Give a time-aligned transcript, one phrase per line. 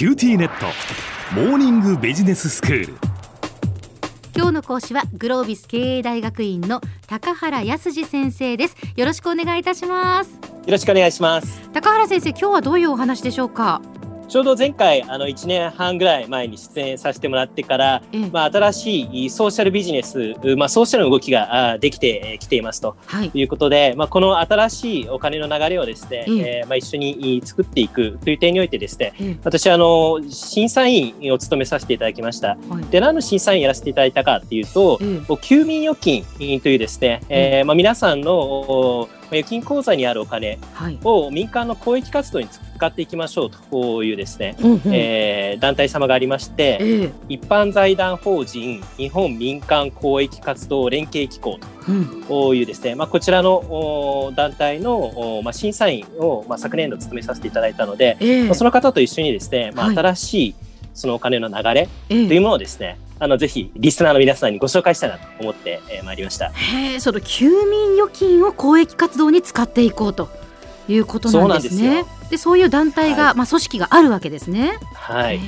[0.00, 0.64] QTnet。
[1.34, 2.94] モーニングビジネススクール。
[4.34, 8.76] 今日の講師はグロービス経営大学院の高原康二先生です。
[8.96, 10.30] よろしくお願いいたします。
[10.30, 11.68] よろしくお願いします。
[11.74, 13.82] 高原先生今日はどういうお話でしょうか？
[14.30, 22.96] ちょうど前回あの1年半ぐらい前に出演させてもらってから、ええ、まあ、新しいソーシャルビジネス、まあ、ソーシャルの動きができてきていますと。
[23.24, 23.42] い。
[23.42, 26.62] うことで、はい、まあ、この新しいお金の流れをですね、ええ。
[26.64, 32.56] ー、まあ、一緒に作っていくという点においてですね、私あの審査員を務めさせていただきました。
[32.68, 35.00] はい、で何の審査員やらせていただいたかというと、
[35.40, 36.24] 休眠預金
[36.60, 40.58] というですね、えーまあ、皆さんの預金口座にあるお金
[41.04, 51.58] を民間の公益活動に使っていきましょうというですね、うんうん、えー、団体様がありまして、えー、一般財団法人日本民間公益活動連携機構
[52.28, 60.54] というですね、うん、まあ、こちらの団体の、まあ、審査員を、まあ、昨年度務めさせていただいたので、えー、まあ、その方と一緒にですね、まあ、新しい
[60.94, 66.48] そのお金の流れというものをですね、あのぜひリスナーの皆さんにご紹介したいなと思ってまい、えー、りました。
[66.48, 70.30] へその休眠預金を公益活動に使っていこうと
[70.88, 72.06] いうことなんですね。
[72.30, 74.72] でそういう団体が、はい、まあ組織があるわけですね。
[74.94, 75.40] はい。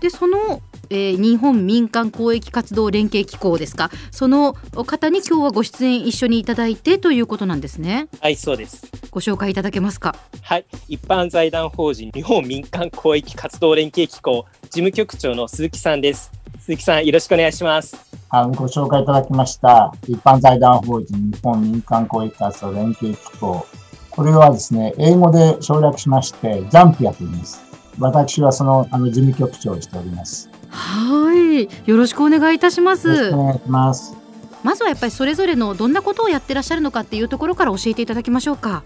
[0.00, 8.08] でその、えー、日本民間公益活動連携機構ですかその方に今日はご出演一緒にいただいてということなんですね。
[8.20, 8.90] はいそうです。
[9.10, 10.16] ご紹介いただけますか。
[10.40, 16.41] はい一般財団法人日本民間公益活動連携機構事務局長の鈴木さんです。
[16.64, 17.96] 鈴木さん、よろしくお願いします。
[18.30, 23.66] あご紹介いただきました、一般財団法人日本民間公益活動連携機構。
[24.10, 27.60] これはですね、英語で省略しまして、ジャンピアと言います。
[27.98, 30.48] 私はそのあの事務局長をしております。
[30.70, 33.08] はい、よろしくお願いいたします。
[33.08, 34.16] よろしくお願いします。
[34.62, 38.84] まずはやっぱりそれぞれのどんなことをやってらっしゃるのかっていうところから教えていただきましょうか。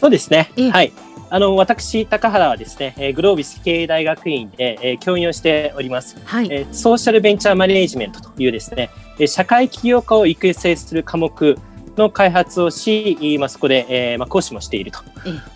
[0.00, 0.50] そうですね。
[0.72, 0.92] はい。
[1.28, 8.90] あの私、高原はですね、えー、グロービス経営大学院で、えー、教員をしております、はいえー、ソーシャルベンチャーマネージメントというですね、
[9.26, 11.58] 社会起業家を育成する科目
[11.96, 15.00] の開発をし、まあ、そこで、えーまあ、講師もしていると。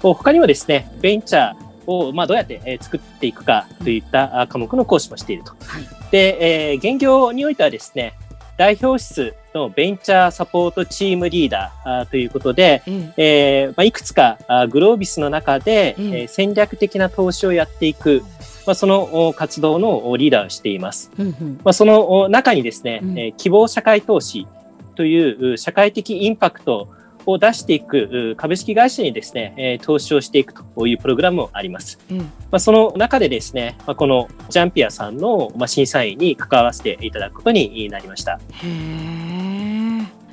[0.00, 1.54] 他にもですね、ベンチャー
[1.86, 5.52] を、まあ、どうやって、えー、作っていくかといった科目の講師もしていると。
[5.52, 8.14] はい、で、えー、現業においてはですね、
[8.60, 14.36] 代表室のベンチャーサポートチームリーダーということで、うん、えー、まあ、いくつか
[14.70, 18.22] グロービスの中で、うん、えー、戦略的な投資をやっていく、
[18.66, 21.10] まあ、その活動のリーダーをしています。
[21.18, 24.46] うんうん、まあ、その中にですね、うん、えー、希望社会投資
[24.94, 26.90] という社会的インパクト
[27.26, 31.98] を出していく株式会社にですね、え投資をしていくというプログラムもあります。
[32.10, 38.40] うん、まあ、その中でですね、まあ、このジャンピアさんのまあ審査員に関わらせていただくことになりました。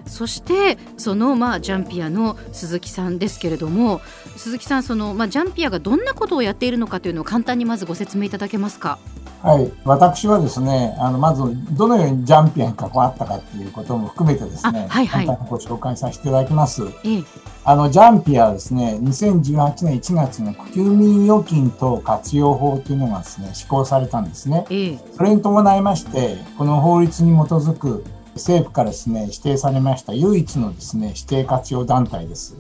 [0.06, 4.00] そしてそのまあジャンピアの鈴木さんですけれども
[4.38, 9.00] 鈴木さんそのまあジャンピアがどんなことをやっているのかというのを簡単にまずご説明いただけますか？
[9.42, 11.44] はい、私はですね、あのまず
[11.76, 16.84] どのようにジャンピオンに関わったかということも含めてですね、はいはい、簡単にご紹介させていただきます。
[17.04, 17.24] ええ、
[17.64, 24.66] あのジャンピアはですね、2018年1月の休眠預金等活用法というのがですね、施行されたんですね。
[24.72, 28.04] え、それに伴いまして、この法律に基づく
[28.34, 32.56] 政府からですね、指定されました唯一のですね、指定活用団体です。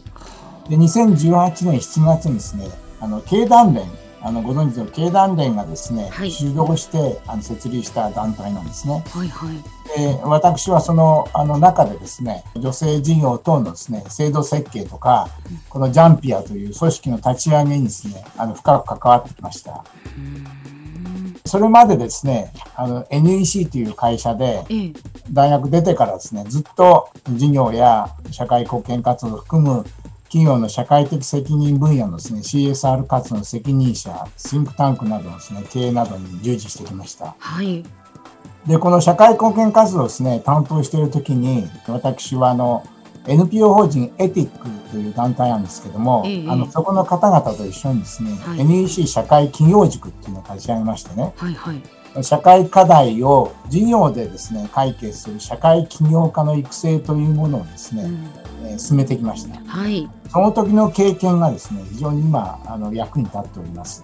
[0.70, 2.68] で、2018年7月にですね、
[3.00, 3.86] あの経団連
[4.22, 9.04] あのご存知の経団連がですね、はい、主導してあの設立した団体なんですね。
[9.08, 19.84] はいはい、で私はそのあの中でですね女性事業等のですね制度設計とか、うん、このジャンピアという組織の立ち上げにですねあの深く関わってきました。
[21.46, 24.66] それまでですね、あの NEC という会社で、
[25.32, 29.86] 大学出てからですね、ずっと事業や社会貢献活動を含む
[30.28, 37.36] 企業の社会的責任分野のですね、CSR 活動の責任者、シンクタンクなどのですね、経営などに従事してきました。
[37.40, 37.84] はい。
[38.68, 42.86] で、この社会貢献活動をですね、担当しているときに、私はあの、
[43.28, 51.81] NPO 法人エティックという団体なんですけども、ええ、あのそこの方々と一緒にですね、はい、NEC 社会企業塾っていうのを立ち上げましてね、はいはい、
[52.22, 58.48] 社会課題を事業でですね解決する社会起業家の育成というものをですね、うん。
[58.66, 64.04] え進めてきました、はい、その時の経験がですね非常に今あの役に立っております。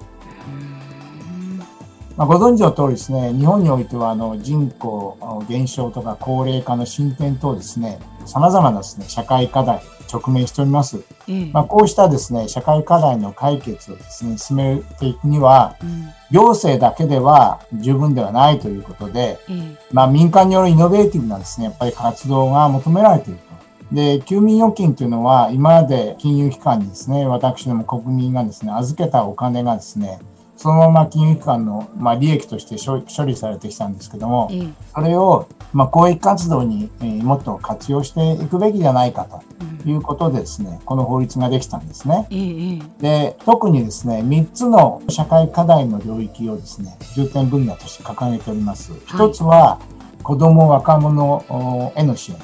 [2.15, 5.17] まあ、ご存知の通りですね、日本においてはあの人口
[5.49, 9.81] 減少とか高齢化の進展等ですね、様々なですね、社会課題
[10.11, 11.03] 直面しております。
[11.27, 23.95] うん、まあ、こうしたですね、社会課題の解決をですね、進めていくには、うん、行政だけでは十分ではないということで、うん、まあ、民間によるイノベーティブなですね、やっぱり活動が求められていると。
[23.95, 30.19] で、休眠預金というのは、今まで金融機関にですね、私ども国民がですね、預けたお金がですね、
[30.55, 42.27] そのまま金融機関の、まあ、利益として処理されてきたんですけども、えー、それを、まあ、公益活動に、えー、もっと活用していくべきじゃないかということでですね、この法律ができたんですね。
[42.29, 48.93] えー、で特にですね3つの社会課題の領域をですね重点分野として掲げております。
[49.05, 49.79] 一つは
[50.21, 52.37] 子ども若者への支援、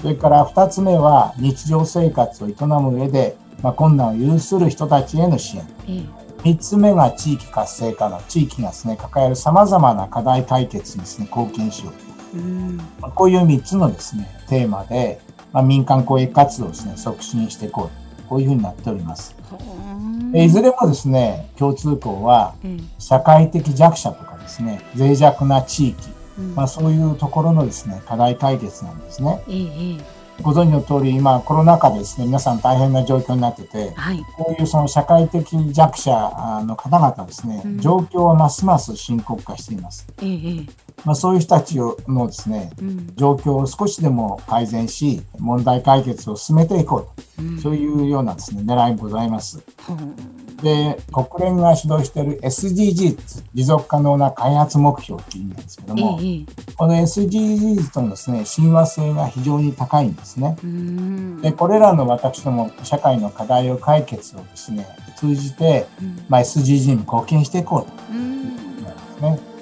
[0.00, 6.08] それから2つ目は日常生活を営む上で、まあ、困難を有する人たちへの支援、
[6.44, 11.92] 3つ目が地域活性化の地域がですね抱えるさまざまな課題解決にですね貢献しよう
[12.34, 12.40] と、う。
[12.40, 12.76] ん。
[12.76, 15.20] まあ、こういう3つのですねテーマで、
[15.52, 19.36] まあ、民間公益活動をですね促進していこうこういうふうになっております。
[20.34, 22.54] いずれもですね共通項は、
[22.98, 26.08] 社会的弱者とかですね脆弱な地域、
[26.38, 29.42] うん、まあ、そういうところのですね課題解決なんですね。
[30.40, 36.10] ご存知の通り、今、コロナ禍でですね、皆さん大変な状況になってて、はい、こういうその社会的弱者
[36.66, 40.06] の方々ですね、うん、状況はますます深刻化しています。
[40.22, 40.66] ええ
[41.04, 49.62] まあ、そういう人たちのですね、うん、状況を少しでも改善し、問題解決を進めていこうと、うん、そういうようなですね、狙いございます。
[50.62, 56.44] で、国連が主導している SDGs、持続可能な開発目標っていう意味なんですけども、ええ、
[56.76, 60.56] この SDGs とのですね、親和性が非常に高いんですね。
[61.42, 64.86] で、これらの私ども社会の課題を解決をですね、
[65.16, 65.86] 通じて、
[66.28, 69.52] まあ、SDGs に貢献していこうということなんですね。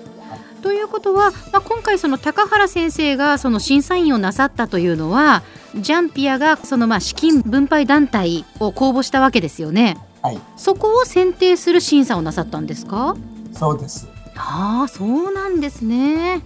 [0.62, 5.42] ということは、まあ、今回その高原先生がその審査員をなさったというのは
[5.74, 9.96] ジャンピアがそのまあ資金分配団体を公募したわけですよね。
[10.22, 13.16] はい、そこを選定する審査をなさったんですか？
[13.52, 14.06] そうです。
[14.36, 16.40] ああそうなんですね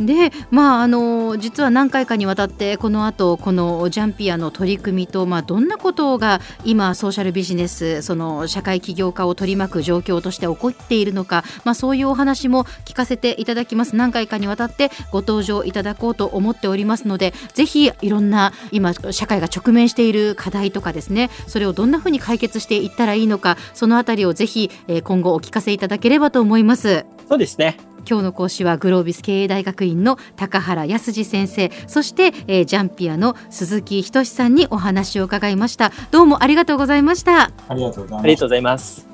[0.00, 24.70] でまああの実は何回かにわたってこの後このジャンピアの取り組みと、まあ、どんなことが今ソーシャルビジネスその社会起業家を取り巻く状況として起こっているのか、まあ、そういうお話も聞かせていただきます何回かにわたってご登場いただこうと思っておりますのでぜひいろんな今社会が直面している課題とかですねそれをどんなふうに解決していったらいいのかそのあたりをぜひ
[25.04, 27.06] 今後お聞かせいただければと思います。
[27.28, 31.70] そうですね今日の講師はグロービス経営大学院の高原康二先生。
[31.86, 35.92] そして、えー、ジャンピアの鈴木仁さんにお話を伺いました。
[36.10, 37.50] どうもありがとうございました。
[37.68, 39.13] ありがとうございます